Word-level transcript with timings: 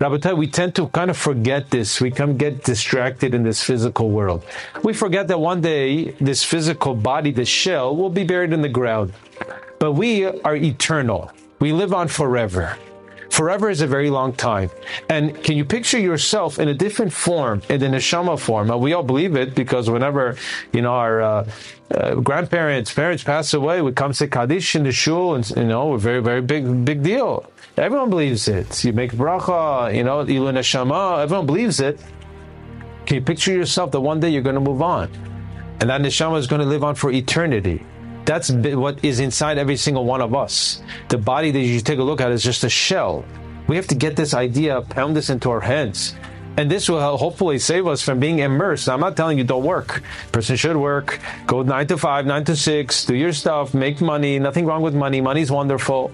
Rabbatai, 0.00 0.34
we 0.34 0.46
tend 0.46 0.74
to 0.76 0.88
kind 0.88 1.10
of 1.10 1.16
forget 1.18 1.68
this. 1.68 2.00
We 2.00 2.10
come 2.10 2.38
get 2.38 2.64
distracted 2.64 3.34
in 3.34 3.42
this 3.42 3.62
physical 3.62 4.08
world. 4.08 4.46
We 4.82 4.94
forget 4.94 5.28
that 5.28 5.38
one 5.38 5.60
day 5.60 6.12
this 6.12 6.42
physical 6.42 6.94
body, 6.94 7.32
the 7.32 7.44
shell, 7.44 7.94
will 7.94 8.08
be 8.08 8.24
buried 8.24 8.54
in 8.54 8.62
the 8.62 8.70
ground. 8.70 9.12
But 9.78 9.92
we 9.92 10.24
are 10.24 10.56
eternal. 10.56 11.30
We 11.58 11.74
live 11.74 11.92
on 11.92 12.08
forever. 12.08 12.78
Forever 13.30 13.70
is 13.70 13.80
a 13.80 13.86
very 13.86 14.10
long 14.10 14.32
time. 14.32 14.70
And 15.08 15.42
can 15.42 15.56
you 15.56 15.64
picture 15.64 15.98
yourself 15.98 16.58
in 16.58 16.68
a 16.68 16.74
different 16.74 17.12
form, 17.12 17.62
in 17.68 17.80
the 17.80 17.86
neshama 17.86 18.38
form? 18.38 18.66
Now, 18.66 18.76
we 18.76 18.92
all 18.92 19.04
believe 19.04 19.36
it 19.36 19.54
because 19.54 19.88
whenever, 19.88 20.36
you 20.72 20.82
know, 20.82 20.92
our 20.92 21.22
uh, 21.22 21.50
uh, 21.94 22.14
grandparents, 22.16 22.92
parents 22.92 23.22
pass 23.22 23.54
away, 23.54 23.82
we 23.82 23.92
come 23.92 24.12
say 24.12 24.26
Kaddish 24.26 24.74
in 24.74 24.82
the 24.82 24.92
shul, 24.92 25.36
and, 25.36 25.48
you 25.50 25.64
know, 25.64 25.88
we're 25.88 25.98
very, 25.98 26.20
very 26.20 26.42
big, 26.42 26.84
big 26.84 27.02
deal. 27.02 27.50
Everyone 27.76 28.10
believes 28.10 28.48
it. 28.48 28.84
You 28.84 28.92
make 28.92 29.12
bracha, 29.12 29.94
you 29.94 30.02
know, 30.02 30.20
ilu 30.22 30.52
neshama, 30.52 31.22
everyone 31.22 31.46
believes 31.46 31.80
it. 31.80 32.00
Can 33.06 33.14
you 33.14 33.22
picture 33.22 33.52
yourself 33.52 33.92
that 33.92 34.00
one 34.00 34.20
day 34.20 34.28
you're 34.28 34.42
going 34.42 34.54
to 34.54 34.60
move 34.60 34.82
on? 34.82 35.08
And 35.80 35.88
that 35.88 36.00
neshama 36.00 36.38
is 36.38 36.46
going 36.46 36.60
to 36.60 36.66
live 36.66 36.84
on 36.84 36.94
for 36.94 37.10
eternity. 37.10 37.84
That's 38.30 38.52
what 38.52 39.04
is 39.04 39.18
inside 39.18 39.58
every 39.58 39.76
single 39.76 40.04
one 40.04 40.20
of 40.20 40.36
us. 40.36 40.80
The 41.08 41.18
body 41.18 41.50
that 41.50 41.58
you 41.58 41.80
take 41.80 41.98
a 41.98 42.04
look 42.04 42.20
at 42.20 42.30
is 42.30 42.44
just 42.44 42.62
a 42.62 42.68
shell. 42.68 43.24
We 43.66 43.74
have 43.74 43.88
to 43.88 43.96
get 43.96 44.14
this 44.14 44.34
idea, 44.34 44.82
pound 44.82 45.16
this 45.16 45.30
into 45.30 45.50
our 45.50 45.60
heads. 45.60 46.14
And 46.56 46.70
this 46.70 46.88
will 46.88 47.16
hopefully 47.16 47.58
save 47.58 47.88
us 47.88 48.02
from 48.02 48.20
being 48.20 48.38
immersed. 48.38 48.88
I'm 48.88 49.00
not 49.00 49.16
telling 49.16 49.36
you 49.36 49.42
don't 49.42 49.64
work. 49.64 50.04
Person 50.30 50.54
should 50.54 50.76
work. 50.76 51.18
Go 51.48 51.62
nine 51.62 51.88
to 51.88 51.98
five, 51.98 52.24
nine 52.24 52.44
to 52.44 52.54
six, 52.54 53.04
do 53.04 53.16
your 53.16 53.32
stuff, 53.32 53.74
make 53.74 54.00
money. 54.00 54.38
Nothing 54.38 54.64
wrong 54.64 54.82
with 54.82 54.94
money. 54.94 55.20
Money's 55.20 55.50
wonderful. 55.50 56.12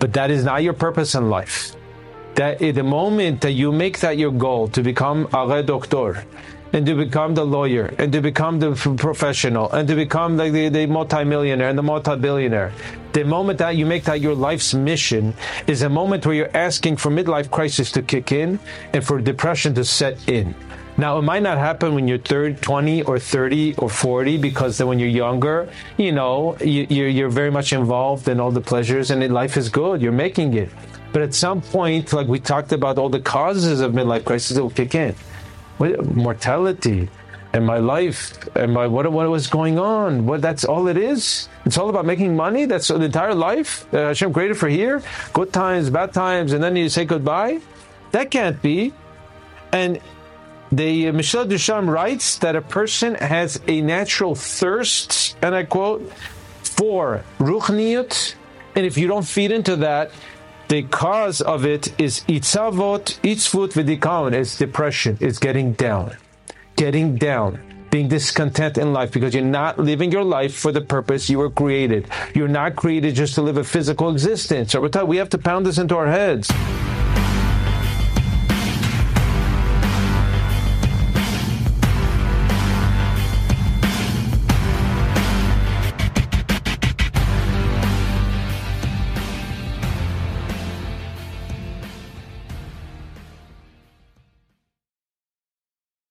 But 0.00 0.14
that 0.14 0.32
is 0.32 0.42
not 0.44 0.64
your 0.64 0.72
purpose 0.72 1.14
in 1.14 1.30
life. 1.30 1.76
That 2.34 2.58
the 2.58 2.82
moment 2.82 3.42
that 3.42 3.52
you 3.52 3.72
make 3.72 4.00
that 4.00 4.16
your 4.18 4.32
goal 4.32 4.68
to 4.68 4.82
become 4.82 5.28
a 5.32 5.46
red 5.46 5.66
doctor, 5.66 6.24
and 6.72 6.86
to 6.86 6.94
become 6.94 7.34
the 7.34 7.44
lawyer 7.44 7.94
and 7.98 8.12
to 8.12 8.20
become 8.20 8.58
the 8.58 8.72
professional 8.96 9.70
and 9.72 9.86
to 9.88 9.94
become 9.94 10.36
like 10.36 10.52
the, 10.52 10.68
the 10.68 10.86
multimillionaire 10.86 11.68
and 11.68 11.78
the 11.78 11.82
multi-billionaire. 11.82 12.72
The 13.12 13.24
moment 13.24 13.58
that 13.58 13.76
you 13.76 13.84
make 13.84 14.04
that 14.04 14.20
your 14.20 14.34
life's 14.34 14.72
mission 14.72 15.34
is 15.66 15.82
a 15.82 15.88
moment 15.88 16.24
where 16.24 16.34
you're 16.34 16.56
asking 16.56 16.96
for 16.96 17.10
midlife 17.10 17.50
crisis 17.50 17.92
to 17.92 18.02
kick 18.02 18.32
in 18.32 18.58
and 18.92 19.04
for 19.04 19.20
depression 19.20 19.74
to 19.74 19.84
set 19.84 20.28
in. 20.28 20.54
Now, 20.96 21.18
it 21.18 21.22
might 21.22 21.42
not 21.42 21.56
happen 21.56 21.94
when 21.94 22.06
you're 22.06 22.18
30, 22.18 22.56
20 22.60 23.02
or 23.02 23.18
30 23.18 23.76
or 23.76 23.88
40 23.88 24.36
because 24.38 24.76
then 24.76 24.88
when 24.88 24.98
you're 24.98 25.08
younger, 25.08 25.70
you 25.96 26.12
know, 26.12 26.56
you, 26.60 26.86
you're, 26.90 27.08
you're 27.08 27.30
very 27.30 27.50
much 27.50 27.72
involved 27.72 28.28
in 28.28 28.40
all 28.40 28.50
the 28.50 28.60
pleasures 28.60 29.10
and 29.10 29.26
life 29.32 29.56
is 29.56 29.70
good. 29.70 30.02
You're 30.02 30.12
making 30.12 30.54
it. 30.54 30.70
But 31.12 31.22
at 31.22 31.34
some 31.34 31.60
point, 31.60 32.12
like 32.12 32.26
we 32.26 32.40
talked 32.40 32.72
about 32.72 32.98
all 32.98 33.08
the 33.08 33.20
causes 33.20 33.80
of 33.80 33.92
midlife 33.92 34.24
crisis, 34.24 34.58
will 34.58 34.70
kick 34.70 34.94
in. 34.94 35.14
What, 35.78 36.04
Mortality 36.14 37.08
and 37.52 37.66
my 37.66 37.78
life 37.78 38.38
and 38.56 38.72
my 38.72 38.86
what 38.86 39.10
what 39.12 39.28
was 39.28 39.46
going 39.46 39.78
on. 39.78 40.26
What 40.26 40.40
that's 40.40 40.64
all 40.64 40.88
it 40.88 40.96
is. 40.96 41.48
It's 41.64 41.76
all 41.76 41.90
about 41.90 42.06
making 42.06 42.34
money. 42.34 42.64
That's 42.64 42.88
the 42.88 43.00
entire 43.00 43.34
life. 43.34 43.92
Uh, 43.92 44.08
Hashem 44.08 44.32
created 44.32 44.56
for 44.56 44.68
here. 44.68 45.02
Good 45.32 45.52
times, 45.52 45.90
bad 45.90 46.12
times, 46.12 46.52
and 46.52 46.62
then 46.62 46.76
you 46.76 46.88
say 46.88 47.04
goodbye. 47.04 47.60
That 48.12 48.30
can't 48.30 48.60
be. 48.62 48.92
And 49.72 50.00
the 50.70 51.08
uh, 51.08 51.12
Michel 51.12 51.46
Duchamp 51.46 51.88
writes 51.88 52.38
that 52.38 52.56
a 52.56 52.62
person 52.62 53.14
has 53.16 53.60
a 53.68 53.80
natural 53.80 54.34
thirst, 54.34 55.36
and 55.42 55.54
I 55.54 55.64
quote, 55.64 56.10
for 56.62 57.22
ruchniut, 57.38 58.34
and 58.74 58.86
if 58.86 58.96
you 58.96 59.06
don't 59.06 59.26
feed 59.26 59.52
into 59.52 59.76
that, 59.76 60.10
the 60.72 60.82
cause 60.84 61.42
of 61.42 61.66
it 61.66 61.92
is 62.00 62.20
itzavot, 62.28 63.20
itzvut 63.20 63.74
v'dikaon, 63.74 64.32
it's 64.32 64.56
depression, 64.56 65.18
it's 65.20 65.38
getting 65.38 65.74
down, 65.74 66.16
getting 66.76 67.16
down 67.16 67.60
being 67.90 68.08
discontent 68.08 68.78
in 68.78 68.94
life 68.94 69.12
because 69.12 69.34
you're 69.34 69.44
not 69.44 69.78
living 69.78 70.10
your 70.10 70.24
life 70.24 70.54
for 70.54 70.72
the 70.72 70.80
purpose 70.80 71.28
you 71.28 71.36
were 71.36 71.50
created. 71.50 72.08
You're 72.34 72.48
not 72.48 72.74
created 72.74 73.14
just 73.14 73.34
to 73.34 73.42
live 73.42 73.58
a 73.58 73.64
physical 73.64 74.08
existence. 74.10 74.72
So 74.72 75.04
we 75.04 75.18
have 75.18 75.28
to 75.28 75.36
pound 75.36 75.66
this 75.66 75.76
into 75.76 75.94
our 75.94 76.06
heads. 76.06 76.50